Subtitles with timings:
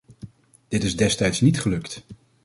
[0.67, 2.03] Dit is destijds niet gelukt.